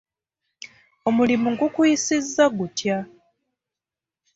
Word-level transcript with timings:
Omulimu 1.07 1.49
gukuyisizza 1.59 2.43
gutya? 2.57 2.97